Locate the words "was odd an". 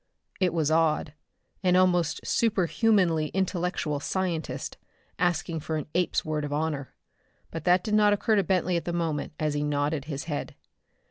0.51-1.75